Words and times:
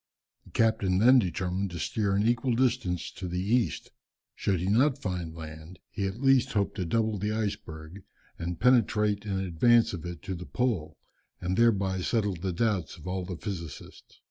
The 0.45 0.49
captain 0.49 0.97
then 0.97 1.19
determined 1.19 1.69
to 1.69 1.77
steer 1.79 2.15
an 2.15 2.25
equal 2.27 2.55
distance 2.55 3.11
to 3.11 3.27
the 3.27 3.37
east. 3.39 3.91
Should 4.33 4.59
he 4.59 4.65
not 4.65 4.97
find 4.97 5.35
land, 5.35 5.77
he 5.91 6.07
at 6.07 6.19
least 6.23 6.53
hoped 6.53 6.73
to 6.77 6.85
double 6.85 7.19
the 7.19 7.31
iceberg, 7.31 8.01
and 8.39 8.59
penetrate 8.59 9.25
in 9.27 9.37
advance 9.37 9.93
of 9.93 10.03
it 10.07 10.23
to 10.23 10.33
the 10.33 10.47
pole, 10.47 10.97
and 11.39 11.55
thereby 11.55 12.01
settle 12.01 12.33
the 12.33 12.51
doubts 12.51 12.97
of 12.97 13.05
all 13.05 13.25
the 13.25 13.37
physicists. 13.37 14.19